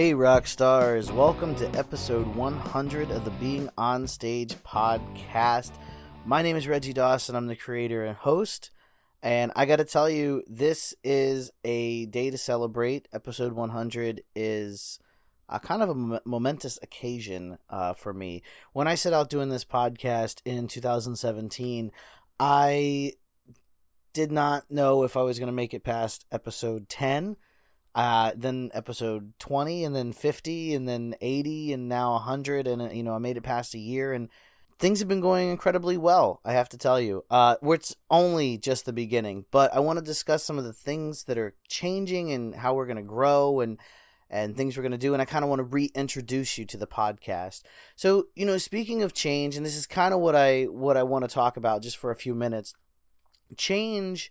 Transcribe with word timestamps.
Hey, 0.00 0.14
rock 0.14 0.46
stars! 0.46 1.12
Welcome 1.12 1.54
to 1.56 1.68
episode 1.78 2.26
100 2.34 3.10
of 3.10 3.22
the 3.26 3.30
Being 3.32 3.68
on 3.76 4.06
Stage 4.06 4.54
podcast. 4.64 5.72
My 6.24 6.40
name 6.40 6.56
is 6.56 6.66
Reggie 6.66 6.94
Dawson. 6.94 7.36
I'm 7.36 7.48
the 7.48 7.54
creator 7.54 8.06
and 8.06 8.16
host. 8.16 8.70
And 9.22 9.52
I 9.54 9.66
got 9.66 9.76
to 9.76 9.84
tell 9.84 10.08
you, 10.08 10.42
this 10.48 10.94
is 11.04 11.50
a 11.64 12.06
day 12.06 12.30
to 12.30 12.38
celebrate. 12.38 13.08
Episode 13.12 13.52
100 13.52 14.22
is 14.34 14.98
a 15.50 15.60
kind 15.60 15.82
of 15.82 15.90
a 15.90 16.22
momentous 16.24 16.78
occasion 16.80 17.58
uh, 17.68 17.92
for 17.92 18.14
me. 18.14 18.42
When 18.72 18.88
I 18.88 18.94
set 18.94 19.12
out 19.12 19.28
doing 19.28 19.50
this 19.50 19.66
podcast 19.66 20.40
in 20.46 20.66
2017, 20.66 21.92
I 22.38 23.12
did 24.14 24.32
not 24.32 24.70
know 24.70 25.02
if 25.02 25.14
I 25.18 25.22
was 25.22 25.38
going 25.38 25.48
to 25.48 25.52
make 25.52 25.74
it 25.74 25.84
past 25.84 26.24
episode 26.32 26.88
10, 26.88 27.36
uh, 27.94 28.32
then 28.36 28.70
episode 28.72 29.32
20, 29.38 29.84
and 29.84 29.94
then 29.94 30.12
50, 30.12 30.74
and 30.74 30.88
then 30.88 31.14
80, 31.20 31.72
and 31.72 31.88
now 31.88 32.12
100. 32.12 32.66
And, 32.66 32.82
uh, 32.82 32.90
you 32.90 33.02
know, 33.02 33.14
I 33.14 33.18
made 33.18 33.36
it 33.36 33.42
past 33.42 33.74
a 33.74 33.78
year. 33.78 34.12
And 34.12 34.28
things 34.80 34.98
have 34.98 35.08
been 35.08 35.20
going 35.20 35.50
incredibly 35.50 35.98
well, 35.98 36.40
I 36.44 36.52
have 36.52 36.70
to 36.70 36.78
tell 36.78 36.98
you. 36.98 37.24
Uh, 37.30 37.56
it's 37.62 37.94
only 38.10 38.56
just 38.56 38.86
the 38.86 38.92
beginning, 38.92 39.44
but 39.50 39.72
I 39.74 39.80
want 39.80 39.98
to 39.98 40.04
discuss 40.04 40.42
some 40.42 40.58
of 40.58 40.64
the 40.64 40.72
things 40.72 41.24
that 41.24 41.38
are 41.38 41.54
changing 41.68 42.32
and 42.32 42.54
how 42.54 42.74
we're 42.74 42.86
going 42.86 42.96
to 42.96 43.02
grow 43.02 43.60
and 43.60 43.78
and 44.32 44.56
things 44.56 44.76
we're 44.76 44.84
going 44.84 44.92
to 44.92 44.98
do. 44.98 45.12
And 45.12 45.20
I 45.20 45.24
kind 45.24 45.44
of 45.44 45.48
want 45.48 45.58
to 45.58 45.64
reintroduce 45.64 46.56
you 46.56 46.64
to 46.64 46.76
the 46.76 46.86
podcast. 46.86 47.62
So, 47.96 48.28
you 48.36 48.46
know, 48.46 48.58
speaking 48.58 49.02
of 49.02 49.12
change, 49.12 49.56
and 49.56 49.66
this 49.66 49.76
is 49.76 49.86
kind 49.86 50.14
of 50.14 50.20
what 50.20 50.34
I 50.34 50.64
what 50.64 50.96
I 50.96 51.02
want 51.02 51.28
to 51.28 51.34
talk 51.34 51.56
about 51.56 51.82
just 51.82 51.96
for 51.96 52.10
a 52.10 52.16
few 52.16 52.34
minutes. 52.34 52.72
Change 53.56 54.30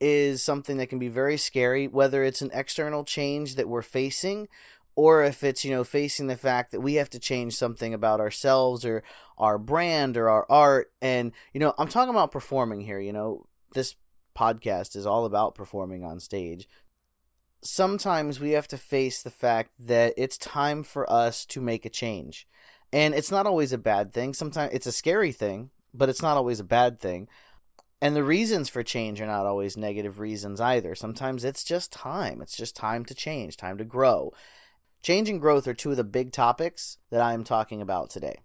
is 0.00 0.42
something 0.42 0.76
that 0.78 0.88
can 0.88 0.98
be 0.98 1.08
very 1.08 1.36
scary, 1.36 1.88
whether 1.88 2.22
it's 2.22 2.42
an 2.42 2.50
external 2.52 3.04
change 3.04 3.56
that 3.56 3.68
we're 3.68 3.82
facing 3.82 4.48
or 4.94 5.22
if 5.22 5.44
it's 5.44 5.64
you 5.64 5.70
know 5.70 5.84
facing 5.84 6.26
the 6.26 6.36
fact 6.36 6.72
that 6.72 6.80
we 6.80 6.94
have 6.94 7.08
to 7.08 7.20
change 7.20 7.54
something 7.54 7.94
about 7.94 8.20
ourselves 8.20 8.84
or 8.84 9.04
our 9.38 9.56
brand 9.56 10.16
or 10.16 10.28
our 10.28 10.44
art. 10.50 10.90
And 11.00 11.32
you 11.52 11.60
know 11.60 11.72
i'm 11.78 11.88
talking 11.88 12.10
about 12.10 12.32
performing 12.32 12.80
here 12.80 12.98
you 12.98 13.12
know 13.12 13.46
this 13.74 13.94
podcast 14.36 14.96
is 14.96 15.06
all 15.06 15.24
about 15.24 15.54
performing 15.54 16.04
on 16.04 16.20
stage. 16.20 16.68
Sometimes 17.62 18.38
we 18.38 18.50
have 18.52 18.68
to 18.68 18.78
face 18.78 19.22
the 19.22 19.30
fact 19.30 19.72
that 19.78 20.14
it's 20.16 20.38
time 20.38 20.82
for 20.82 21.10
us 21.10 21.44
to 21.46 21.60
make 21.60 21.84
a 21.84 21.90
change. 21.90 22.46
And 22.92 23.14
it's 23.14 23.32
not 23.32 23.46
always 23.46 23.72
a 23.72 23.78
bad 23.78 24.12
thing. 24.12 24.32
Sometimes 24.32 24.72
it's 24.72 24.86
a 24.86 24.92
scary 24.92 25.32
thing 25.32 25.70
but 25.94 26.08
it's 26.08 26.22
not 26.22 26.36
always 26.36 26.60
a 26.60 26.64
bad 26.64 27.00
thing 27.00 27.28
and 28.00 28.14
the 28.14 28.24
reasons 28.24 28.68
for 28.68 28.82
change 28.82 29.20
are 29.20 29.26
not 29.26 29.46
always 29.46 29.76
negative 29.76 30.20
reasons 30.20 30.60
either 30.60 30.94
sometimes 30.94 31.44
it's 31.44 31.64
just 31.64 31.92
time 31.92 32.40
it's 32.40 32.56
just 32.56 32.76
time 32.76 33.04
to 33.04 33.14
change 33.14 33.56
time 33.56 33.78
to 33.78 33.84
grow 33.84 34.32
Change 35.02 35.28
and 35.28 35.40
growth 35.40 35.68
are 35.68 35.74
two 35.74 35.92
of 35.92 35.96
the 35.96 36.04
big 36.04 36.32
topics 36.32 36.98
that 37.10 37.20
I 37.20 37.32
am 37.32 37.44
talking 37.44 37.80
about 37.80 38.10
today. 38.10 38.40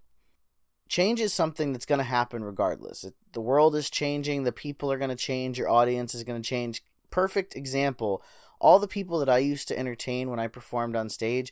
Change 0.88 1.20
is 1.20 1.34
something 1.34 1.74
that's 1.74 1.86
going 1.86 2.00
to 2.00 2.04
happen 2.04 2.44
regardless. 2.44 3.06
The 3.32 3.42
world 3.42 3.76
is 3.76 3.90
changing, 3.90 4.44
the 4.44 4.52
people 4.52 4.92
are 4.92 4.98
going 4.98 5.10
to 5.10 5.16
change, 5.16 5.58
your 5.58 5.70
audience 5.70 6.14
is 6.14 6.24
going 6.24 6.42
to 6.42 6.48
change. 6.48 6.84
Perfect 7.10 7.56
example 7.56 8.24
all 8.60 8.80
the 8.80 8.88
people 8.88 9.20
that 9.20 9.28
I 9.28 9.40
used 9.40 9.68
to 9.68 9.78
entertain 9.78 10.30
when 10.30 10.40
I 10.40 10.48
performed 10.48 10.96
on 10.96 11.10
stage 11.10 11.52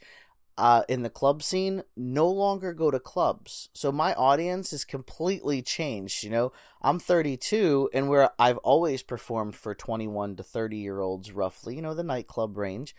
uh, 0.57 0.83
in 0.87 1.01
the 1.03 1.09
club 1.09 1.41
scene 1.43 1.83
no 1.95 2.27
longer 2.27 2.73
go 2.73 2.91
to 2.91 2.99
clubs. 2.99 3.69
So 3.73 3.91
my 3.91 4.13
audience 4.13 4.73
is 4.73 4.85
completely 4.85 5.61
changed. 5.61 6.23
You 6.23 6.29
know, 6.29 6.51
I'm 6.81 6.99
32, 6.99 7.89
and 7.93 8.09
where 8.09 8.31
I've 8.39 8.57
always 8.57 9.03
performed 9.03 9.55
for 9.55 9.73
21 9.73 10.35
to 10.37 10.43
30 10.43 10.77
year 10.77 10.99
olds, 10.99 11.31
roughly, 11.31 11.75
you 11.75 11.81
know, 11.81 11.93
the 11.93 12.03
nightclub 12.03 12.57
range 12.57 12.95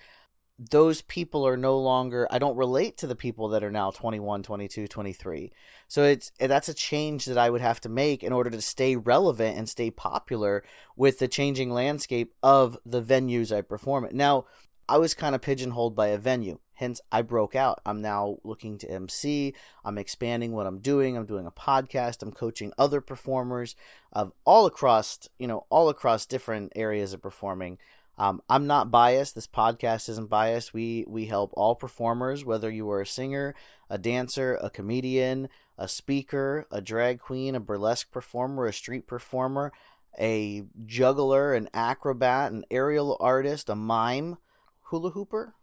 those 0.71 1.03
people 1.03 1.47
are 1.47 1.57
no 1.57 1.79
longer 1.79 2.29
i 2.31 2.39
don't 2.39 2.57
relate 2.57 2.97
to 2.97 3.07
the 3.07 3.17
people 3.17 3.49
that 3.49 3.65
are 3.65 3.71
now 3.71 3.91
21 3.91 4.43
22 4.43 4.87
23 4.87 5.53
so 5.89 6.05
it's 6.05 6.31
that's 6.39 6.69
a 6.69 6.75
change 6.75 7.25
that 7.25 7.39
i 7.39 7.49
would 7.49 7.61
have 7.61 7.81
to 7.81 7.89
make 7.89 8.23
in 8.23 8.33
order 8.33 8.51
to 8.51 8.61
stay 8.61 8.95
relevant 8.95 9.57
and 9.57 9.69
stay 9.69 9.91
popular 9.91 10.63
with 10.95 11.19
the 11.19 11.29
changing 11.29 11.71
landscape 11.71 12.35
of 12.43 12.79
the 12.85 13.03
venues 13.03 13.55
i 13.55 13.61
perform 13.61 14.05
at 14.05 14.15
now 14.15 14.45
i 14.89 14.99
was 14.99 15.15
kind 15.15 15.35
of 15.35 15.41
pigeonholed 15.41 15.97
by 15.97 16.09
a 16.09 16.19
venue 16.19 16.59
hence 16.75 17.01
i 17.11 17.23
broke 17.23 17.55
out. 17.55 17.81
I'm 17.85 18.01
now 18.03 18.39
looking 18.45 18.79
to 18.79 18.91
mc 18.91 19.55
i'm 19.85 19.99
expanding 19.99 20.53
what 20.53 20.67
i'm 20.67 20.79
doing. 20.79 21.17
I'm 21.17 21.27
doing 21.27 21.47
a 21.47 21.51
podcast. 21.51 22.23
I'm 22.23 22.33
coaching 22.33 22.73
other 22.79 23.01
performers 23.01 23.75
of 24.13 24.33
all 24.45 24.67
across 24.67 25.29
you 25.39 25.47
know 25.47 25.67
all 25.71 25.89
across 25.89 26.27
different 26.27 26.73
areas 26.77 27.13
of 27.13 27.23
performing. 27.23 27.79
Um, 28.19 28.43
I'm 28.49 28.67
not 28.67 28.91
biased. 28.91 29.35
This 29.35 29.47
podcast 29.47 30.09
isn't 30.09 30.29
biased. 30.29 30.75
We 30.75 31.05
we 31.09 31.27
help 31.27 31.51
all 31.55 31.75
performers, 31.75 32.45
whether 32.45 32.71
you 32.71 32.91
are 32.91 33.01
a 33.01 33.07
singer, 33.07 33.55
a 33.89 33.99
dancer, 33.99 34.59
a 34.61 34.71
comedian, 34.71 35.49
a 35.79 35.89
speaker, 35.89 36.67
a 36.71 36.81
drag 36.81 37.21
queen, 37.21 37.55
a 37.55 37.61
burlesque 37.61 38.11
performer, 38.11 38.67
a 38.67 38.73
street 38.73 39.07
performer, 39.07 39.73
a 40.19 40.65
juggler, 40.85 41.55
an 41.55 41.69
acrobat, 41.73 42.53
an 42.53 42.65
aerial 42.71 43.17
artist, 43.19 43.71
a 43.71 43.75
mime, 43.75 44.37
hula 44.83 45.11
hooper, 45.11 45.55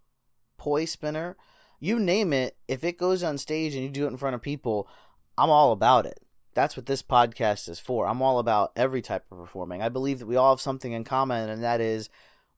poi 0.59 0.86
spinner, 0.86 1.36
you 1.80 2.00
name 2.00 2.34
it. 2.34 2.58
If 2.68 2.84
it 2.84 2.97
goes 2.97 3.24
on 3.24 3.38
stage 3.38 3.74
and 3.74 3.84
you 3.84 3.90
do 3.90 4.06
it 4.06 4.09
in 4.09 4.18
front 4.18 4.36
of 4.36 4.42
people, 4.42 4.88
I'm 5.38 5.50
all 5.50 5.72
about 5.72 6.06
it. 6.06 6.20
That's 6.53 6.75
what 6.75 6.86
this 6.86 7.02
podcast 7.02 7.70
is 7.70 7.80
for. 7.80 8.08
I'm 8.08 8.22
all 8.22 8.38
about 8.38 8.72
every 8.75 9.02
type 9.02 9.25
of 9.31 9.38
performing. 9.38 9.81
I 9.81 9.90
believe 9.90 10.20
that 10.20 10.28
we 10.28 10.36
all 10.36 10.52
have 10.53 10.62
something 10.62 10.92
in 10.92 11.03
common, 11.03 11.50
and 11.50 11.64
that 11.64 11.80
is 11.80 12.09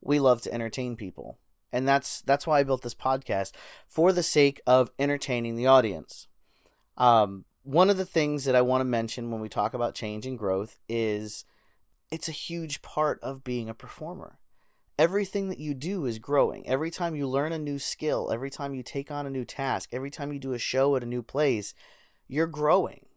we 0.01 0.19
love 0.19 0.41
to 0.41 0.53
entertain 0.53 0.95
people. 0.95 1.37
And 1.71 1.87
that's 1.87 2.21
that's 2.21 2.47
why 2.47 2.59
I 2.59 2.63
built 2.63 2.81
this 2.81 2.95
podcast 2.95 3.51
for 3.87 4.11
the 4.11 4.23
sake 4.23 4.59
of 4.65 4.91
entertaining 4.99 5.55
the 5.55 5.67
audience. 5.67 6.27
Um, 6.97 7.45
one 7.63 7.89
of 7.89 7.97
the 7.97 8.05
things 8.05 8.45
that 8.45 8.55
I 8.55 8.61
want 8.61 8.81
to 8.81 8.85
mention 8.85 9.31
when 9.31 9.41
we 9.41 9.49
talk 9.49 9.73
about 9.73 9.95
change 9.95 10.25
and 10.25 10.37
growth 10.37 10.79
is 10.89 11.45
it's 12.09 12.27
a 12.27 12.33
huge 12.33 12.81
part 12.81 13.19
of 13.21 13.43
being 13.43 13.69
a 13.69 13.73
performer. 13.73 14.39
Everything 15.01 15.49
that 15.49 15.57
you 15.57 15.73
do 15.73 16.05
is 16.05 16.19
growing. 16.19 16.67
Every 16.67 16.91
time 16.91 17.15
you 17.15 17.27
learn 17.27 17.53
a 17.53 17.57
new 17.57 17.79
skill, 17.79 18.29
every 18.31 18.51
time 18.51 18.75
you 18.75 18.83
take 18.83 19.09
on 19.09 19.25
a 19.25 19.31
new 19.31 19.43
task, 19.43 19.89
every 19.91 20.11
time 20.11 20.31
you 20.31 20.37
do 20.37 20.53
a 20.53 20.59
show 20.59 20.95
at 20.95 21.01
a 21.01 21.07
new 21.07 21.23
place, 21.23 21.73
you're 22.27 22.45
growing. 22.45 23.07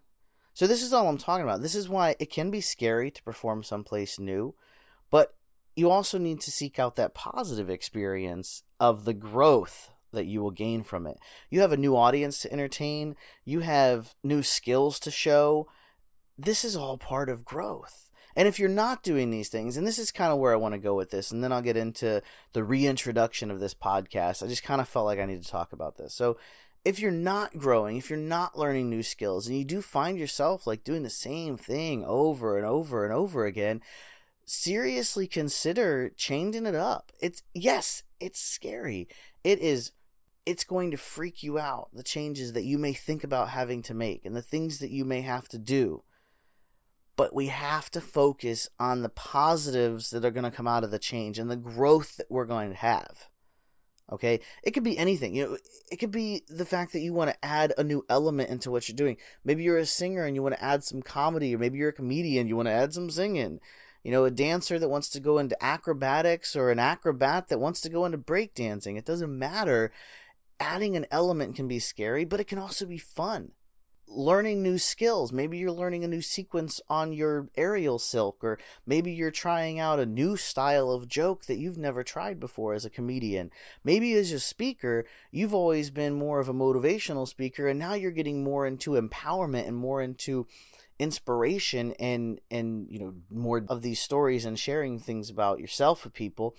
So 0.55 0.67
this 0.67 0.83
is 0.83 0.95
all 0.95 1.11
I'm 1.11 1.19
talking 1.19 1.45
about. 1.45 1.61
This 1.61 1.75
is 1.75 1.87
why 1.87 2.17
it 2.19 2.31
can 2.31 2.51
be 2.51 2.63
scary 2.63 3.11
to 3.11 3.23
perform 3.23 3.63
someplace 3.63 4.19
new, 4.19 4.55
but 5.11 5.35
you 5.77 5.91
also 5.91 6.17
need 6.17 6.41
to 6.41 6.51
seek 6.51 6.79
out 6.79 6.97
that 6.97 7.13
positive 7.13 7.69
experience 7.69 8.63
of 8.81 9.05
the 9.05 9.13
growth 9.13 9.91
that 10.11 10.25
you 10.25 10.41
will 10.41 10.53
gain 10.53 10.85
from 10.85 11.07
it. 11.07 11.19
You 11.51 11.61
have 11.61 11.73
a 11.73 11.77
new 11.77 11.95
audience 11.99 12.41
to 12.41 12.51
entertain, 12.51 13.15
you 13.45 13.61
have 13.61 14.15
new 14.23 14.43
skills 14.43 14.99
to 15.01 15.11
show. 15.11 15.69
This 16.39 16.65
is 16.65 16.77
all 16.77 16.97
part 16.97 17.29
of 17.29 17.45
growth. 17.45 18.04
And 18.37 18.49
if 18.49 18.59
you're 18.59 18.69
not 18.69 19.03
doing 19.03 19.31
these 19.31 19.49
things, 19.49 19.77
and 19.77 19.87
this 19.87 19.99
is 19.99 20.11
kind 20.11 20.33
of 20.33 20.39
where 20.39 20.53
I 20.53 20.57
want 20.57 20.75
to 20.75 20.81
go 20.81 20.95
with 20.95 21.11
this, 21.11 21.31
and 21.31 21.43
then 21.43 21.53
I'll 21.53 21.63
get 21.63 21.77
into 21.77 22.23
the 22.53 22.65
reintroduction 22.65 23.51
of 23.51 23.61
this 23.61 23.75
podcast. 23.75 24.43
I 24.43 24.49
just 24.49 24.65
kind 24.65 24.81
of 24.81 24.89
felt 24.89 25.07
like 25.07 25.19
I 25.19 25.27
need 25.27 25.43
to 25.43 25.51
talk 25.51 25.73
about 25.73 25.97
this. 25.97 26.15
So, 26.15 26.37
if 26.85 26.99
you're 26.99 27.11
not 27.11 27.57
growing, 27.57 27.97
if 27.97 28.11
you're 28.11 28.19
not 28.19 28.59
learning 28.59 28.91
new 28.91 29.03
skills, 29.03 29.47
and 29.47 29.57
you 29.57 29.65
do 29.65 29.81
find 29.81 30.19
yourself 30.19 30.67
like 30.67 30.85
doing 30.85 31.03
the 31.03 31.11
same 31.11 31.57
thing 31.57 32.05
over 32.05 32.59
and 32.59 32.67
over 32.67 33.05
and 33.05 33.15
over 33.15 33.47
again, 33.47 33.81
seriously 34.45 35.27
consider 35.27 36.11
changing 36.17 36.67
it 36.67 36.75
up. 36.75 37.13
It's 37.21 37.43
yes, 37.55 38.03
it's 38.21 38.41
scary. 38.41 39.09
It 39.43 39.61
is 39.61 39.93
it's 40.47 40.65
going 40.65 40.91
to 40.91 40.97
freak 40.97 41.43
you 41.43 41.59
out 41.59 41.89
the 41.93 42.03
changes 42.03 42.53
that 42.53 42.65
you 42.65 42.77
may 42.77 42.93
think 42.93 43.25
about 43.25 43.49
having 43.49 43.83
to 43.83 43.95
make 43.95 44.27
and 44.27 44.37
the 44.37 44.43
things 44.43 44.79
that 44.79 44.91
you 44.91 45.05
may 45.05 45.23
have 45.23 45.49
to 45.49 45.59
do. 45.59 46.03
But 47.17 47.35
we 47.35 47.47
have 47.47 47.91
to 47.93 48.01
focus 48.01 48.69
on 48.79 49.03
the 49.03 49.09
positives 49.09 50.11
that 50.11 50.25
are 50.25 50.31
going 50.31 50.45
to 50.45 50.51
come 50.51 50.67
out 50.67 50.85
of 50.85 50.91
the 50.91 50.99
change 50.99 51.39
and 51.39 51.51
the 51.51 51.57
growth 51.57 52.17
that 52.17 52.31
we're 52.31 52.45
going 52.45 52.71
to 52.71 52.77
have. 52.77 53.29
Okay? 54.11 54.41
It 54.63 54.73
could 54.73 54.83
be 54.83 54.99
anything. 54.99 55.35
You 55.35 55.47
know, 55.47 55.59
it 55.93 55.97
could 55.97 56.11
be 56.11 56.43
the 56.49 56.65
fact 56.65 56.93
that 56.93 57.01
you 57.01 57.13
want 57.13 57.31
to 57.31 57.45
add 57.45 57.73
a 57.79 57.85
new 57.85 58.05
element 58.09 58.51
into 58.51 58.71
what 58.71 58.89
you're 58.89 58.97
doing. 58.97 59.17
Maybe 59.45 59.63
you're 59.63 59.79
a 59.79 59.87
singer 59.87 60.25
and 60.25 60.35
you 60.35 60.43
want 60.43 60.57
to 60.57 60.65
add 60.65 60.83
some 60.83 61.03
comedy, 61.03 61.55
or 61.55 61.59
maybe 61.59 61.79
you're 61.79 61.91
a 61.91 61.93
comedian, 61.93 62.49
you 62.49 62.57
want 62.57 62.69
to 62.69 62.73
add 62.73 62.93
some 62.93 63.11
singing 63.11 63.61
you 64.05 64.11
know, 64.11 64.25
a 64.27 64.31
dancer 64.31 64.79
that 64.79 64.91
wants 64.91 65.09
to 65.09 65.19
go 65.19 65.39
into 65.39 65.65
acrobatics 65.65 66.55
or 66.55 66.71
an 66.71 66.79
acrobat 66.79 67.49
that 67.49 67.59
wants 67.59 67.81
to 67.81 67.89
go 67.89 68.05
into 68.05 68.19
breakdancing. 68.19 68.99
It 68.99 69.07
doesn't 69.07 69.37
matter. 69.37 69.91
Adding 70.61 70.95
an 70.95 71.07
element 71.11 71.57
can 71.57 71.67
be 71.67 71.79
scary, 71.79 72.27
but 72.27 72.39
it 72.39 72.47
can 72.47 72.59
also 72.59 72.85
be 72.85 72.99
fun. 72.99 73.53
Learning 74.07 74.63
new 74.63 74.79
skills. 74.79 75.33
Maybe 75.33 75.59
you're 75.59 75.73
learning 75.73 76.05
a 76.05 76.09
new 76.09 76.21
sequence 76.21 76.81
on 76.89 77.13
your 77.13 77.49
aerial 77.57 77.99
silk, 77.99 78.43
or 78.43 78.59
maybe 78.87 79.13
you're 79.13 79.31
trying 79.31 79.79
out 79.79 79.99
a 79.99 80.07
new 80.07 80.37
style 80.37 80.91
of 80.91 81.09
joke 81.09 81.47
that 81.47 81.59
you've 81.59 81.79
never 81.79 82.03
tried 82.03 82.39
before 82.39 82.75
as 82.75 82.85
a 82.85 82.91
comedian. 82.91 83.51
Maybe 83.83 84.15
as 84.15 84.33
a 84.33 84.41
speaker, 84.41 85.05
you've 85.31 85.55
always 85.55 85.91
been 85.91 86.15
more 86.15 86.41
of 86.41 86.49
a 86.49 86.55
motivational 86.55 87.27
speaker, 87.27 87.67
and 87.69 87.79
now 87.79 87.95
you're 87.95 88.11
getting 88.11 88.45
more 88.45 88.67
into 88.67 88.93
empowerment 88.93 89.67
and 89.67 89.77
more 89.77 90.03
into 90.03 90.47
inspiration 90.99 91.93
and 91.99 92.41
and 92.53 92.87
you 92.89 93.01
know 93.01 93.15
more 93.29 93.65
of 93.69 93.83
these 93.83 94.01
stories 94.01 94.45
and 94.45 94.59
sharing 94.59 94.99
things 94.99 95.29
about 95.29 95.59
yourself 95.59 96.05
with 96.05 96.15
people 96.15 96.55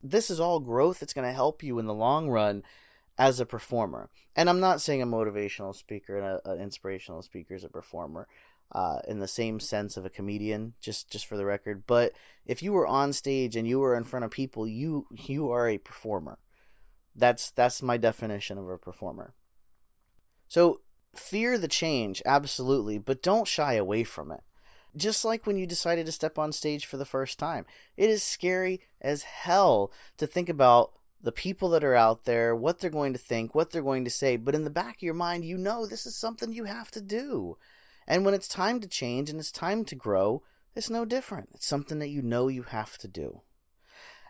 this 0.00 0.30
is 0.30 0.38
all 0.38 0.60
growth 0.60 1.00
that's 1.00 1.12
going 1.12 1.26
to 1.26 1.32
help 1.32 1.60
you 1.60 1.76
in 1.78 1.86
the 1.86 1.94
long 1.94 2.28
run 2.28 2.62
as 3.18 3.40
a 3.40 3.46
performer. 3.46 4.10
And 4.34 4.48
I'm 4.48 4.60
not 4.60 4.80
saying 4.80 5.02
a 5.02 5.06
motivational 5.06 5.74
speaker 5.74 6.18
and 6.18 6.40
an 6.44 6.62
inspirational 6.62 7.22
speaker 7.22 7.54
is 7.54 7.64
a 7.64 7.68
performer 7.68 8.26
uh, 8.72 9.00
in 9.08 9.18
the 9.18 9.28
same 9.28 9.60
sense 9.60 9.96
of 9.96 10.04
a 10.04 10.10
comedian, 10.10 10.74
just 10.80 11.10
just 11.10 11.26
for 11.26 11.36
the 11.36 11.44
record. 11.44 11.84
But 11.86 12.12
if 12.46 12.62
you 12.62 12.72
were 12.72 12.86
on 12.86 13.12
stage 13.12 13.56
and 13.56 13.66
you 13.66 13.80
were 13.80 13.96
in 13.96 14.04
front 14.04 14.24
of 14.24 14.30
people, 14.30 14.66
you 14.66 15.06
you 15.10 15.50
are 15.50 15.68
a 15.68 15.78
performer. 15.78 16.38
That's 17.14 17.50
that's 17.50 17.82
my 17.82 17.96
definition 17.96 18.58
of 18.58 18.68
a 18.68 18.78
performer. 18.78 19.34
So 20.48 20.80
fear 21.14 21.58
the 21.58 21.68
change, 21.68 22.22
absolutely, 22.24 22.98
but 22.98 23.22
don't 23.22 23.48
shy 23.48 23.74
away 23.74 24.04
from 24.04 24.30
it. 24.30 24.40
Just 24.96 25.24
like 25.24 25.46
when 25.46 25.56
you 25.56 25.66
decided 25.66 26.06
to 26.06 26.12
step 26.12 26.38
on 26.38 26.52
stage 26.52 26.84
for 26.84 26.96
the 26.96 27.04
first 27.04 27.38
time, 27.38 27.64
it 27.96 28.10
is 28.10 28.22
scary 28.22 28.80
as 29.00 29.22
hell 29.22 29.92
to 30.16 30.26
think 30.26 30.48
about 30.48 30.92
the 31.22 31.32
people 31.32 31.68
that 31.70 31.84
are 31.84 31.94
out 31.94 32.24
there, 32.24 32.54
what 32.54 32.78
they're 32.78 32.90
going 32.90 33.12
to 33.12 33.18
think, 33.18 33.54
what 33.54 33.70
they're 33.70 33.82
going 33.82 34.04
to 34.04 34.10
say, 34.10 34.36
but 34.36 34.54
in 34.54 34.64
the 34.64 34.70
back 34.70 34.96
of 34.96 35.02
your 35.02 35.14
mind, 35.14 35.44
you 35.44 35.58
know 35.58 35.86
this 35.86 36.06
is 36.06 36.16
something 36.16 36.52
you 36.52 36.64
have 36.64 36.90
to 36.92 37.00
do. 37.00 37.56
And 38.06 38.24
when 38.24 38.34
it's 38.34 38.48
time 38.48 38.80
to 38.80 38.88
change 38.88 39.30
and 39.30 39.38
it's 39.38 39.52
time 39.52 39.84
to 39.84 39.94
grow, 39.94 40.42
it's 40.74 40.90
no 40.90 41.04
different. 41.04 41.50
It's 41.54 41.66
something 41.66 41.98
that 41.98 42.08
you 42.08 42.22
know 42.22 42.48
you 42.48 42.62
have 42.62 42.96
to 42.98 43.08
do. 43.08 43.42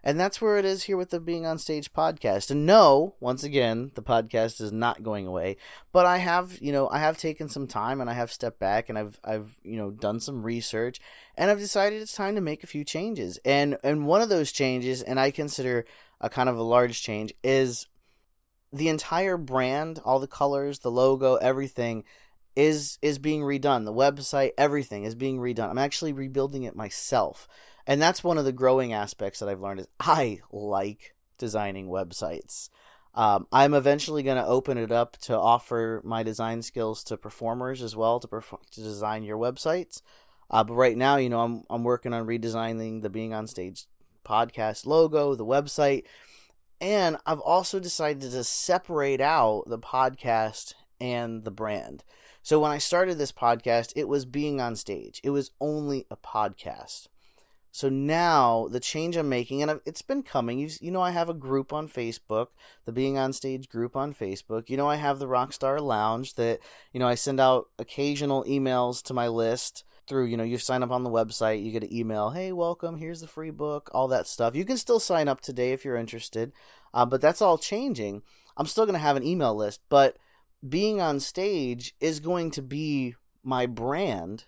And 0.03 0.19
that's 0.19 0.41
where 0.41 0.57
it 0.57 0.65
is 0.65 0.85
here 0.85 0.97
with 0.97 1.11
the 1.11 1.21
Being 1.21 1.45
on 1.45 1.59
Stage 1.59 1.93
podcast. 1.93 2.51
And 2.51 2.65
no, 2.65 3.17
once 3.21 3.45
again, 3.45 3.91
the 3.95 4.03
podcast 4.03 4.61
is 4.61 4.73
not 4.73 5.03
going 5.03 5.27
away. 5.27 5.59
But 5.93 6.07
I 6.07 6.19
have, 6.19 6.59
you 6.61 6.73
know, 6.73 6.89
I 6.89 6.99
have 7.01 7.19
taken 7.19 7.49
some 7.49 7.67
time 7.67 8.01
and 8.01 8.09
I 8.09 8.15
have 8.15 8.33
stepped 8.33 8.59
back 8.59 8.89
and 8.89 8.99
I've 8.99 9.21
I've, 9.23 9.59
you 9.63 9.77
know, 9.77 9.91
done 9.91 10.19
some 10.21 10.43
research 10.43 11.01
and 11.37 11.51
I've 11.51 11.59
decided 11.59 12.01
it's 12.01 12.15
time 12.15 12.35
to 12.35 12.41
make 12.41 12.65
a 12.65 12.69
few 12.69 12.83
changes. 12.83 13.39
And 13.45 13.77
and 13.85 14.07
one 14.07 14.23
of 14.23 14.31
those 14.31 14.53
changes, 14.53 15.03
and 15.03 15.21
I 15.21 15.31
consider 15.31 15.85
a 16.21 16.31
kind 16.31 16.49
of 16.49 16.57
a 16.57 16.63
large 16.63 17.03
change 17.03 17.33
is 17.43 17.87
the 18.73 18.89
entire 18.89 19.37
brand, 19.37 20.01
all 20.05 20.21
the 20.21 20.27
colors, 20.27 20.81
the 20.81 20.91
logo, 20.91 21.37
everything 21.37 22.05
is 22.57 22.99
is 23.01 23.19
being 23.19 23.43
redone. 23.43 23.85
The 23.85 23.93
website, 23.93 24.51
everything 24.59 25.05
is 25.05 25.15
being 25.15 25.39
redone. 25.39 25.71
I'm 25.71 25.79
actually 25.79 26.13
rebuilding 26.13 26.65
it 26.65 26.77
myself. 26.77 27.49
And 27.87 28.01
that's 28.01 28.23
one 28.23 28.39
of 28.39 28.45
the 28.45 28.53
growing 28.53 28.93
aspects 28.93 29.41
that 29.41 29.49
I've 29.49 29.61
learned 29.61 29.81
is 29.81 29.89
I 29.99 30.41
like 30.53 31.15
designing 31.39 31.89
websites. 31.89 32.69
Um, 33.15 33.47
I'm 33.51 33.75
eventually 33.75 34.23
going 34.23 34.37
to 34.37 34.47
open 34.47 34.79
it 34.79 34.93
up 34.93 35.17
to 35.23 35.37
offer 35.37 36.01
my 36.05 36.23
design 36.23 36.63
skills 36.63 37.03
to 37.05 37.17
performers 37.17 37.83
as 37.83 37.97
well 37.97 38.21
to 38.21 38.29
perform, 38.29 38.63
to 38.73 38.81
design 38.81 39.25
your 39.25 39.39
websites. 39.39 40.03
Uh, 40.49 40.63
but 40.63 40.75
right 40.75 40.97
now, 40.97 41.17
you 41.17 41.29
know, 41.29 41.41
I'm 41.41 41.65
I'm 41.71 41.85
working 41.85 42.13
on 42.13 42.27
redesigning 42.27 43.03
the 43.03 43.11
Being 43.11 43.33
on 43.33 43.47
Stage 43.47 43.87
podcast 44.31 44.87
logo, 44.87 45.35
the 45.35 45.45
website, 45.45 46.05
and 46.81 47.17
I've 47.27 47.41
also 47.41 47.81
decided 47.81 48.31
to 48.31 48.45
separate 48.45 49.21
out 49.21 49.65
the 49.67 49.79
podcast 49.79 50.75
and 51.01 51.45
the 51.45 51.51
brand. 51.51 52.05
So 52.43 52.61
when 52.61 52.71
I 52.71 52.79
started 52.79 53.19
this 53.19 53.33
podcast, 53.33 53.93
it 53.97 54.09
was 54.09 54.25
being 54.25 54.61
on 54.61 54.77
stage. 54.77 55.21
It 55.25 55.31
was 55.31 55.51
only 55.61 56.07
a 56.11 56.17
podcast. 56.17 57.09
So 57.73 57.89
now 57.89 58.67
the 58.71 58.81
change 58.81 59.17
I'm 59.17 59.29
making, 59.29 59.63
and 59.63 59.81
it's 59.85 60.03
been 60.03 60.23
coming. 60.23 60.59
You, 60.59 60.71
you 60.81 60.91
know, 60.91 61.03
I 61.03 61.11
have 61.11 61.29
a 61.29 61.35
group 61.35 61.73
on 61.73 61.89
Facebook, 61.89 62.49
the 62.85 62.93
Being 62.93 63.17
on 63.17 63.33
Stage 63.33 63.69
group 63.69 63.95
on 63.95 64.13
Facebook. 64.13 64.69
You 64.69 64.77
know, 64.77 64.89
I 64.89 64.97
have 64.97 65.19
the 65.19 65.29
Rockstar 65.29 65.81
Lounge 65.81 66.35
that 66.35 66.59
you 66.93 66.99
know 66.99 67.07
I 67.07 67.15
send 67.15 67.39
out 67.39 67.69
occasional 67.79 68.43
emails 68.45 69.03
to 69.05 69.15
my 69.15 69.29
list 69.29 69.85
through, 70.11 70.27
you 70.27 70.37
know, 70.37 70.45
you 70.45 70.59
sign 70.59 70.83
up 70.83 70.91
on 70.91 71.05
the 71.05 71.09
website, 71.09 71.65
you 71.65 71.71
get 71.71 71.85
an 71.85 71.95
email, 71.95 72.31
hey, 72.31 72.51
welcome, 72.51 72.99
here's 72.99 73.21
the 73.21 73.29
free 73.29 73.53
book, 73.53 73.89
all 73.95 74.09
that 74.09 74.27
stuff. 74.27 74.57
You 74.57 74.65
can 74.65 74.77
still 74.77 74.99
sign 74.99 75.29
up 75.29 75.41
today 75.41 75.73
if 75.73 75.85
you're 75.85 75.97
interested, 75.97 76.53
uh, 76.93 77.07
but 77.07 77.21
that's 77.21 77.41
all 77.41 77.57
changing. 77.57 78.23
I'm 78.57 78.67
still 78.67 78.85
going 78.87 78.95
to 78.95 78.99
have 78.99 79.17
an 79.17 79.23
email 79.23 79.55
list, 79.55 79.81
but 79.89 80.17
being 80.69 81.01
on 81.01 81.21
stage 81.21 81.95
is 82.01 82.19
going 82.19 82.51
to 82.51 82.61
be 82.61 83.15
my 83.45 83.67
brand. 83.67 84.45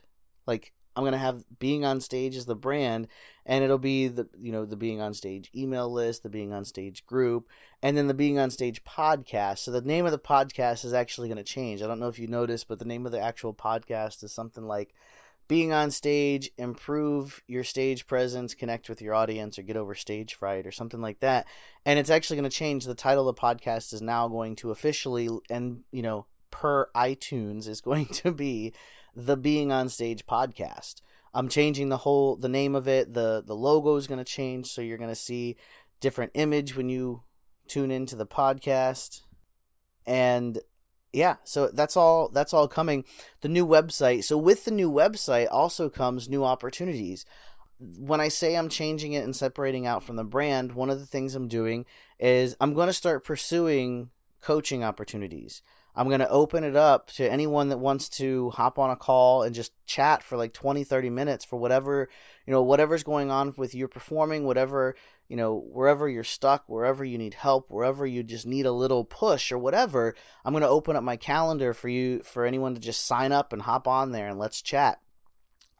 Like, 0.48 0.72
I'm 0.96 1.04
going 1.04 1.12
to 1.12 1.18
have 1.18 1.44
being 1.60 1.84
on 1.84 2.00
stage 2.00 2.34
as 2.34 2.46
the 2.46 2.56
brand, 2.56 3.06
and 3.46 3.62
it'll 3.62 3.78
be 3.78 4.08
the, 4.08 4.28
you 4.36 4.50
know, 4.50 4.66
the 4.66 4.76
being 4.76 5.00
on 5.00 5.14
stage 5.14 5.48
email 5.54 5.90
list, 5.90 6.24
the 6.24 6.28
being 6.28 6.52
on 6.52 6.64
stage 6.64 7.06
group, 7.06 7.48
and 7.80 7.96
then 7.96 8.08
the 8.08 8.14
being 8.14 8.36
on 8.36 8.50
stage 8.50 8.82
podcast. 8.82 9.58
So 9.58 9.70
the 9.70 9.80
name 9.80 10.06
of 10.06 10.12
the 10.12 10.18
podcast 10.18 10.84
is 10.84 10.92
actually 10.92 11.28
going 11.28 11.38
to 11.38 11.44
change. 11.44 11.82
I 11.82 11.86
don't 11.86 12.00
know 12.00 12.08
if 12.08 12.18
you 12.18 12.26
noticed, 12.26 12.66
but 12.66 12.80
the 12.80 12.84
name 12.84 13.06
of 13.06 13.12
the 13.12 13.20
actual 13.20 13.54
podcast 13.54 14.24
is 14.24 14.32
something 14.32 14.64
like 14.64 14.92
being 15.48 15.72
on 15.72 15.90
stage, 15.90 16.50
improve 16.56 17.42
your 17.46 17.64
stage 17.64 18.06
presence, 18.06 18.54
connect 18.54 18.88
with 18.88 19.02
your 19.02 19.14
audience, 19.14 19.58
or 19.58 19.62
get 19.62 19.76
over 19.76 19.94
stage 19.94 20.34
fright, 20.34 20.66
or 20.66 20.72
something 20.72 21.00
like 21.00 21.20
that. 21.20 21.46
And 21.84 21.98
it's 21.98 22.10
actually 22.10 22.36
going 22.36 22.48
to 22.48 22.56
change. 22.56 22.84
The 22.84 22.94
title 22.94 23.28
of 23.28 23.34
the 23.34 23.40
podcast 23.40 23.92
is 23.92 24.00
now 24.00 24.28
going 24.28 24.56
to 24.56 24.70
officially, 24.70 25.28
and 25.50 25.80
you 25.90 26.02
know, 26.02 26.26
per 26.50 26.88
iTunes, 26.94 27.68
is 27.68 27.80
going 27.82 28.06
to 28.06 28.32
be 28.32 28.72
the 29.14 29.36
Being 29.36 29.72
on 29.72 29.88
Stage 29.88 30.26
podcast. 30.26 31.02
I'm 31.34 31.48
changing 31.48 31.88
the 31.88 31.98
whole 31.98 32.36
the 32.36 32.48
name 32.48 32.74
of 32.74 32.86
it. 32.88 33.14
the 33.14 33.42
The 33.44 33.56
logo 33.56 33.96
is 33.96 34.06
going 34.06 34.18
to 34.18 34.24
change, 34.24 34.66
so 34.68 34.80
you're 34.80 34.98
going 34.98 35.10
to 35.10 35.16
see 35.16 35.56
different 36.00 36.32
image 36.34 36.76
when 36.76 36.88
you 36.88 37.22
tune 37.68 37.90
into 37.90 38.16
the 38.16 38.26
podcast, 38.26 39.22
and 40.06 40.58
yeah, 41.12 41.36
so 41.44 41.68
that's 41.68 41.96
all 41.96 42.28
that's 42.28 42.54
all 42.54 42.68
coming. 42.68 43.04
The 43.42 43.48
new 43.48 43.66
website. 43.66 44.24
So 44.24 44.38
with 44.38 44.64
the 44.64 44.70
new 44.70 44.90
website 44.90 45.48
also 45.50 45.88
comes 45.88 46.28
new 46.28 46.44
opportunities. 46.44 47.26
When 47.78 48.20
I 48.20 48.28
say 48.28 48.56
I'm 48.56 48.68
changing 48.68 49.12
it 49.12 49.24
and 49.24 49.34
separating 49.34 49.86
out 49.86 50.04
from 50.04 50.16
the 50.16 50.24
brand, 50.24 50.72
one 50.72 50.88
of 50.88 51.00
the 51.00 51.06
things 51.06 51.34
I'm 51.34 51.48
doing 51.48 51.84
is 52.18 52.56
I'm 52.60 52.74
going 52.74 52.86
to 52.86 52.92
start 52.92 53.24
pursuing 53.24 54.10
coaching 54.40 54.84
opportunities. 54.84 55.62
I'm 55.94 56.08
going 56.08 56.20
to 56.20 56.28
open 56.30 56.64
it 56.64 56.76
up 56.76 57.08
to 57.12 57.30
anyone 57.30 57.68
that 57.68 57.78
wants 57.78 58.08
to 58.10 58.50
hop 58.50 58.78
on 58.78 58.90
a 58.90 58.96
call 58.96 59.42
and 59.42 59.54
just 59.54 59.72
chat 59.84 60.22
for 60.22 60.38
like 60.38 60.54
20, 60.54 60.84
30 60.84 61.10
minutes 61.10 61.44
for 61.44 61.58
whatever, 61.58 62.08
you 62.46 62.52
know, 62.52 62.62
whatever's 62.62 63.02
going 63.02 63.30
on 63.30 63.52
with 63.58 63.74
your 63.74 63.88
performing, 63.88 64.44
whatever 64.44 64.94
you 65.32 65.38
know, 65.38 65.64
wherever 65.72 66.10
you're 66.10 66.24
stuck, 66.24 66.64
wherever 66.66 67.02
you 67.02 67.16
need 67.16 67.32
help, 67.32 67.70
wherever 67.70 68.04
you 68.04 68.22
just 68.22 68.44
need 68.44 68.66
a 68.66 68.70
little 68.70 69.02
push 69.02 69.50
or 69.50 69.56
whatever, 69.56 70.14
I'm 70.44 70.52
going 70.52 70.60
to 70.60 70.68
open 70.68 70.94
up 70.94 71.02
my 71.02 71.16
calendar 71.16 71.72
for 71.72 71.88
you, 71.88 72.20
for 72.22 72.44
anyone 72.44 72.74
to 72.74 72.80
just 72.82 73.06
sign 73.06 73.32
up 73.32 73.50
and 73.50 73.62
hop 73.62 73.88
on 73.88 74.12
there 74.12 74.28
and 74.28 74.38
let's 74.38 74.60
chat. 74.60 75.00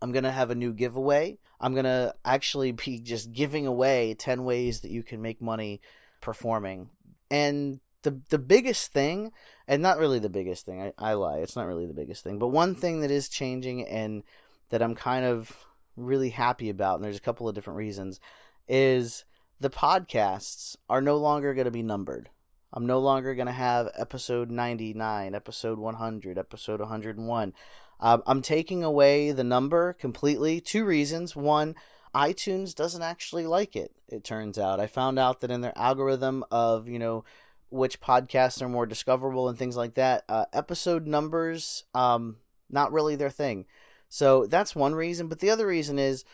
I'm 0.01 0.11
going 0.11 0.25
to 0.25 0.31
have 0.31 0.51
a 0.51 0.55
new 0.55 0.73
giveaway. 0.73 1.37
I'm 1.61 1.75
going 1.75 1.85
to 1.85 2.15
actually 2.25 2.73
be 2.73 2.99
just 3.03 3.35
giving 3.35 3.67
away 3.67 4.15
10 4.15 4.43
ways 4.45 4.81
that 4.81 4.91
you 4.91 5.03
can 5.03 5.21
make 5.21 5.43
money 5.43 5.83
performing. 6.23 6.89
And 7.31 7.81
the 8.05 8.23
the 8.31 8.39
biggest 8.39 8.91
thing, 8.95 9.33
and 9.69 9.83
not 9.83 9.99
really 9.99 10.19
the 10.19 10.31
biggest 10.31 10.65
thing, 10.65 10.81
I, 10.81 11.11
I 11.11 11.13
lie, 11.13 11.41
it's 11.41 11.57
not 11.57 11.67
really 11.67 11.85
the 11.85 11.93
biggest 11.93 12.25
thing, 12.25 12.39
but 12.39 12.49
one 12.49 12.75
thing 12.75 13.01
that 13.01 13.11
is 13.11 13.29
changing 13.29 13.87
and 13.87 14.23
that 14.71 14.81
I'm 14.81 14.95
kind 14.95 15.27
of 15.27 15.67
really 15.95 16.31
happy 16.31 16.71
about, 16.71 16.95
and 16.95 17.05
there's 17.05 17.19
a 17.19 17.21
couple 17.21 17.51
of 17.51 17.55
different 17.55 17.77
reasons, 17.77 18.19
is 18.67 19.27
the 19.63 19.71
podcasts 19.71 20.77
are 20.89 21.01
no 21.01 21.17
longer 21.17 21.55
going 21.55 21.67
to 21.67 21.71
be 21.71 21.85
numbered. 21.85 22.29
I'm 22.73 22.85
no 22.85 22.99
longer 22.99 23.35
going 23.35 23.47
to 23.47 23.53
have 23.53 23.91
episode 23.97 24.51
99, 24.51 25.37
episode 25.37 25.79
100, 25.79 26.37
episode 26.37 26.81
101. 26.81 27.55
Um, 28.01 28.23
I'm 28.27 28.43
taking 28.43 28.83
away 28.83 29.31
the 29.31 29.45
number 29.45 29.93
completely. 29.93 30.61
Two 30.61 30.85
reasons. 30.85 31.37
One, 31.37 31.77
iTunes 32.13 32.75
doesn't 32.75 33.03
actually 33.03 33.47
like 33.47 33.77
it, 33.77 33.93
it 34.09 34.25
turns 34.25 34.59
out. 34.59 34.81
I 34.81 34.89
found 34.89 35.19
out 35.19 35.41
that 35.41 35.53
in 35.53 35.61
their 35.61 35.79
algorithm 35.79 36.45
of, 36.51 36.89
you 36.89 36.99
know, 36.99 37.25
which 37.71 38.01
podcasts 38.01 38.61
are 38.61 38.69
more 38.69 38.85
discoverable 38.85 39.49
and 39.49 39.57
things 39.57 39.77
like 39.77 39.95
that, 39.95 40.25
uh, 40.29 40.47
episode 40.53 41.07
numbers, 41.07 41.85
um, 41.95 42.39
not 42.69 42.93
really 42.93 43.15
their 43.15 43.31
thing. 43.31 43.67
So 44.09 44.45
that's 44.47 44.75
one 44.75 44.97
reason. 44.97 45.29
But 45.29 45.39
the 45.39 45.51
other 45.51 45.69
reason 45.69 46.01
is 46.01 46.25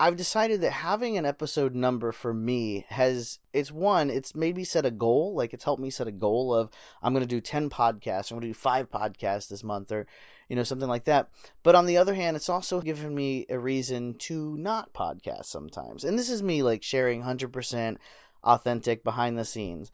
I've 0.00 0.16
decided 0.16 0.60
that 0.60 0.70
having 0.70 1.18
an 1.18 1.26
episode 1.26 1.74
number 1.74 2.12
for 2.12 2.32
me 2.32 2.86
has 2.88 3.40
it's 3.52 3.72
one, 3.72 4.10
it's 4.10 4.32
made 4.32 4.56
me 4.56 4.62
set 4.62 4.86
a 4.86 4.92
goal, 4.92 5.34
like 5.34 5.52
it's 5.52 5.64
helped 5.64 5.82
me 5.82 5.90
set 5.90 6.06
a 6.06 6.12
goal 6.12 6.54
of 6.54 6.70
I'm 7.02 7.12
going 7.12 7.24
to 7.24 7.26
do 7.26 7.40
10 7.40 7.68
podcasts, 7.68 8.30
I'm 8.30 8.40
to 8.40 8.46
do 8.46 8.54
5 8.54 8.90
podcasts 8.90 9.48
this 9.48 9.64
month 9.64 9.90
or 9.90 10.06
you 10.48 10.54
know 10.54 10.62
something 10.62 10.88
like 10.88 11.04
that. 11.04 11.28
But 11.64 11.74
on 11.74 11.86
the 11.86 11.96
other 11.96 12.14
hand, 12.14 12.36
it's 12.36 12.48
also 12.48 12.80
given 12.80 13.12
me 13.12 13.44
a 13.50 13.58
reason 13.58 14.14
to 14.14 14.56
not 14.56 14.92
podcast 14.92 15.46
sometimes. 15.46 16.04
And 16.04 16.16
this 16.16 16.30
is 16.30 16.42
me 16.44 16.62
like 16.62 16.84
sharing 16.84 17.24
100% 17.24 17.96
authentic 18.44 19.02
behind 19.02 19.36
the 19.36 19.44
scenes. 19.44 19.90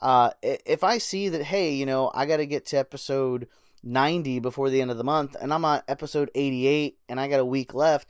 Uh 0.00 0.30
if 0.42 0.82
I 0.82 0.96
see 0.96 1.28
that 1.28 1.44
hey, 1.44 1.74
you 1.74 1.84
know, 1.84 2.10
I 2.14 2.24
got 2.24 2.38
to 2.38 2.46
get 2.46 2.64
to 2.66 2.78
episode 2.78 3.48
90 3.84 4.38
before 4.38 4.70
the 4.70 4.80
end 4.80 4.90
of 4.90 4.96
the 4.96 5.04
month 5.04 5.36
and 5.38 5.52
I'm 5.52 5.64
on 5.64 5.82
episode 5.88 6.30
88 6.34 6.96
and 7.08 7.20
I 7.20 7.28
got 7.28 7.40
a 7.40 7.44
week 7.44 7.74
left, 7.74 8.08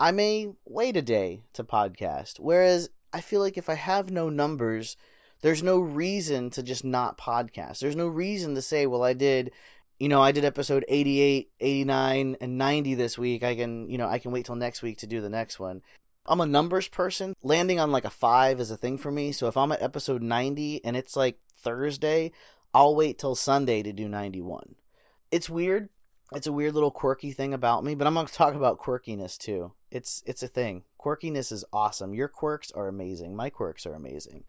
I 0.00 0.12
may 0.12 0.48
wait 0.64 0.96
a 0.96 1.02
day 1.02 1.42
to 1.52 1.62
podcast. 1.62 2.40
Whereas 2.40 2.88
I 3.12 3.20
feel 3.20 3.40
like 3.40 3.58
if 3.58 3.68
I 3.68 3.74
have 3.74 4.10
no 4.10 4.30
numbers, 4.30 4.96
there's 5.42 5.62
no 5.62 5.78
reason 5.78 6.48
to 6.50 6.62
just 6.62 6.86
not 6.86 7.18
podcast. 7.18 7.80
There's 7.80 7.96
no 7.96 8.06
reason 8.06 8.54
to 8.54 8.62
say, 8.62 8.86
well, 8.86 9.02
I 9.02 9.12
did, 9.12 9.52
you 9.98 10.08
know, 10.08 10.22
I 10.22 10.32
did 10.32 10.42
episode 10.42 10.86
88, 10.88 11.50
89, 11.60 12.36
and 12.40 12.56
90 12.56 12.94
this 12.94 13.18
week. 13.18 13.42
I 13.42 13.54
can, 13.54 13.90
you 13.90 13.98
know, 13.98 14.08
I 14.08 14.18
can 14.18 14.32
wait 14.32 14.46
till 14.46 14.54
next 14.54 14.80
week 14.80 14.96
to 14.98 15.06
do 15.06 15.20
the 15.20 15.28
next 15.28 15.60
one. 15.60 15.82
I'm 16.24 16.40
a 16.40 16.46
numbers 16.46 16.88
person. 16.88 17.34
Landing 17.42 17.78
on 17.78 17.92
like 17.92 18.06
a 18.06 18.10
five 18.10 18.58
is 18.58 18.70
a 18.70 18.78
thing 18.78 18.96
for 18.96 19.12
me. 19.12 19.32
So 19.32 19.48
if 19.48 19.56
I'm 19.58 19.70
at 19.70 19.82
episode 19.82 20.22
90 20.22 20.82
and 20.82 20.96
it's 20.96 21.14
like 21.14 21.40
Thursday, 21.54 22.32
I'll 22.72 22.96
wait 22.96 23.18
till 23.18 23.34
Sunday 23.34 23.82
to 23.82 23.92
do 23.92 24.08
91. 24.08 24.76
It's 25.30 25.50
weird. 25.50 25.90
It's 26.32 26.46
a 26.46 26.52
weird 26.52 26.72
little 26.72 26.90
quirky 26.90 27.32
thing 27.32 27.52
about 27.52 27.84
me, 27.84 27.94
but 27.94 28.06
I'm 28.06 28.14
going 28.14 28.26
to 28.26 28.32
talk 28.32 28.54
about 28.54 28.78
quirkiness 28.78 29.36
too. 29.36 29.72
It's 29.90 30.22
it's 30.26 30.42
a 30.42 30.48
thing. 30.48 30.84
Quirkiness 30.98 31.52
is 31.52 31.64
awesome. 31.72 32.14
Your 32.14 32.28
quirks 32.28 32.70
are 32.72 32.88
amazing. 32.88 33.34
My 33.34 33.50
quirks 33.50 33.86
are 33.86 33.94
amazing. 33.94 34.44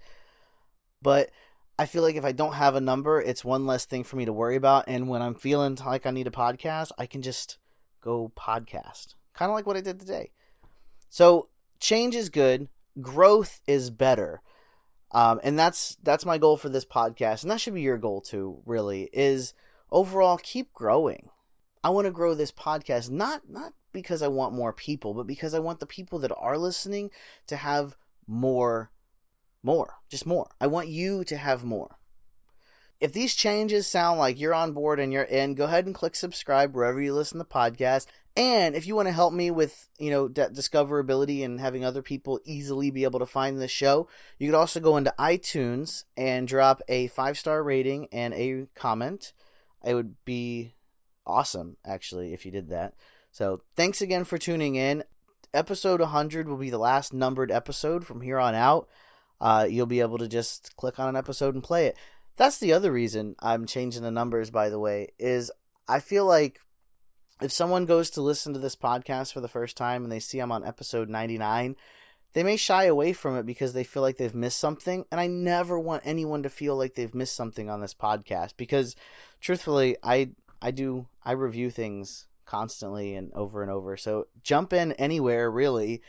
But 1.01 1.31
I 1.79 1.85
feel 1.85 2.03
like 2.03 2.15
if 2.15 2.25
I 2.25 2.31
don't 2.31 2.53
have 2.53 2.75
a 2.75 2.81
number, 2.81 3.19
it's 3.19 3.43
one 3.43 3.65
less 3.65 3.85
thing 3.85 4.03
for 4.03 4.15
me 4.15 4.25
to 4.25 4.33
worry 4.33 4.55
about. 4.55 4.85
And 4.87 5.09
when 5.09 5.21
I'm 5.21 5.35
feeling 5.35 5.77
like 5.83 6.05
I 6.05 6.11
need 6.11 6.27
a 6.27 6.31
podcast, 6.31 6.91
I 6.97 7.05
can 7.05 7.21
just 7.21 7.57
go 8.01 8.31
podcast. 8.35 9.15
Kind 9.33 9.49
of 9.49 9.55
like 9.55 9.65
what 9.65 9.77
I 9.77 9.81
did 9.81 9.99
today. 9.99 10.31
So 11.09 11.49
change 11.79 12.15
is 12.15 12.29
good. 12.29 12.69
Growth 13.01 13.61
is 13.67 13.89
better. 13.89 14.41
Um, 15.13 15.39
and 15.43 15.57
that's 15.57 15.97
that's 16.03 16.25
my 16.25 16.37
goal 16.37 16.55
for 16.55 16.69
this 16.69 16.85
podcast, 16.85 17.41
and 17.41 17.51
that 17.51 17.59
should 17.59 17.73
be 17.73 17.81
your 17.81 17.97
goal 17.97 18.21
too. 18.21 18.61
Really, 18.65 19.09
is 19.11 19.53
overall 19.91 20.37
keep 20.37 20.71
growing. 20.73 21.29
I 21.83 21.89
want 21.89 22.05
to 22.05 22.11
grow 22.11 22.33
this 22.33 22.51
podcast 22.51 23.09
not 23.09 23.49
not 23.49 23.73
because 23.91 24.21
I 24.21 24.27
want 24.27 24.53
more 24.53 24.73
people, 24.73 25.13
but 25.13 25.27
because 25.27 25.53
I 25.53 25.59
want 25.59 25.79
the 25.79 25.85
people 25.85 26.19
that 26.19 26.31
are 26.37 26.57
listening 26.57 27.11
to 27.47 27.57
have 27.57 27.95
more 28.27 28.91
more, 29.63 29.99
just 30.09 30.25
more. 30.25 30.49
I 30.59 30.67
want 30.67 30.87
you 30.87 31.23
to 31.25 31.37
have 31.37 31.63
more. 31.63 31.97
If 32.99 33.13
these 33.13 33.33
changes 33.33 33.87
sound 33.87 34.19
like 34.19 34.39
you're 34.39 34.53
on 34.53 34.73
board 34.73 34.99
and 34.99 35.11
you're 35.11 35.23
in, 35.23 35.55
go 35.55 35.65
ahead 35.65 35.85
and 35.85 35.95
click 35.95 36.15
subscribe 36.15 36.75
wherever 36.75 37.01
you 37.01 37.13
listen 37.13 37.39
to 37.39 37.45
podcasts. 37.45 38.05
And 38.37 38.75
if 38.75 38.87
you 38.87 38.95
want 38.95 39.07
to 39.07 39.13
help 39.13 39.33
me 39.33 39.51
with, 39.51 39.89
you 39.99 40.09
know, 40.11 40.27
d- 40.27 40.43
discoverability 40.43 41.43
and 41.43 41.59
having 41.59 41.83
other 41.83 42.01
people 42.01 42.39
easily 42.45 42.91
be 42.91 43.03
able 43.03 43.19
to 43.19 43.25
find 43.25 43.59
the 43.59 43.67
show, 43.67 44.07
you 44.37 44.47
could 44.47 44.57
also 44.57 44.79
go 44.79 44.97
into 44.97 45.13
iTunes 45.19 46.05
and 46.15 46.47
drop 46.47 46.81
a 46.87 47.07
five 47.07 47.37
star 47.37 47.63
rating 47.63 48.07
and 48.11 48.33
a 48.35 48.67
comment. 48.75 49.33
It 49.83 49.95
would 49.95 50.23
be 50.23 50.75
awesome, 51.25 51.77
actually, 51.85 52.33
if 52.33 52.45
you 52.45 52.51
did 52.51 52.69
that. 52.69 52.93
So 53.31 53.61
thanks 53.75 54.01
again 54.01 54.23
for 54.23 54.37
tuning 54.37 54.75
in. 54.75 55.03
Episode 55.53 55.99
100 55.99 56.47
will 56.47 56.57
be 56.57 56.69
the 56.69 56.77
last 56.77 57.13
numbered 57.13 57.51
episode 57.51 58.05
from 58.05 58.21
here 58.21 58.39
on 58.39 58.55
out 58.55 58.87
uh, 59.41 59.65
you'll 59.67 59.87
be 59.87 59.99
able 59.99 60.19
to 60.19 60.27
just 60.27 60.75
click 60.77 60.99
on 60.99 61.09
an 61.09 61.15
episode 61.15 61.55
and 61.55 61.63
play 61.63 61.87
it. 61.87 61.97
That's 62.37 62.59
the 62.59 62.71
other 62.71 62.91
reason 62.91 63.35
I'm 63.39 63.65
changing 63.65 64.03
the 64.03 64.11
numbers, 64.11 64.51
by 64.51 64.69
the 64.69 64.79
way, 64.79 65.09
is 65.17 65.51
I 65.87 65.99
feel 65.99 66.25
like 66.25 66.59
if 67.41 67.51
someone 67.51 67.87
goes 67.87 68.11
to 68.11 68.21
listen 68.21 68.53
to 68.53 68.59
this 68.59 68.75
podcast 68.75 69.33
for 69.33 69.41
the 69.41 69.47
first 69.47 69.75
time 69.75 70.03
and 70.03 70.11
they 70.11 70.19
see 70.19 70.39
I'm 70.39 70.51
on 70.51 70.63
episode 70.63 71.09
99, 71.09 71.75
they 72.33 72.43
may 72.43 72.55
shy 72.55 72.83
away 72.83 73.13
from 73.13 73.35
it 73.35 73.45
because 73.47 73.73
they 73.73 73.83
feel 73.83 74.03
like 74.03 74.17
they've 74.17 74.35
missed 74.35 74.59
something. 74.59 75.05
And 75.11 75.19
I 75.19 75.25
never 75.25 75.79
want 75.79 76.03
anyone 76.05 76.43
to 76.43 76.49
feel 76.49 76.77
like 76.77 76.93
they've 76.93 77.15
missed 77.15 77.35
something 77.35 77.67
on 77.67 77.81
this 77.81 77.95
podcast 77.95 78.53
because 78.57 78.95
truthfully, 79.41 79.97
I 80.03 80.29
I 80.61 80.69
do 80.69 81.07
I 81.25 81.31
review 81.31 81.71
things 81.71 82.27
constantly 82.51 83.15
and 83.15 83.31
over 83.33 83.61
and 83.61 83.71
over. 83.71 83.95
So 83.95 84.27
jump 84.43 84.73
in 84.73 84.91
anywhere 84.93 85.49
really 85.49 86.01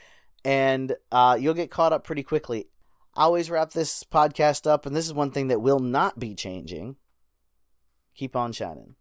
and 0.45 0.97
uh, 1.13 1.37
you'll 1.39 1.55
get 1.55 1.71
caught 1.71 1.93
up 1.93 2.03
pretty 2.05 2.25
quickly. 2.25 2.67
I 3.15 3.25
always 3.25 3.51
wrap 3.51 3.73
this 3.73 4.05
podcast 4.05 4.67
up, 4.67 4.87
and 4.87 4.97
this 4.97 5.07
is 5.07 5.13
one 5.15 5.31
thing 5.31 5.49
that 5.49 5.61
will 5.61 5.79
not 5.79 6.19
be 6.19 6.35
changing. 6.35 6.97
Keep 8.15 8.35
on 8.35 8.53
shining. 8.53 8.97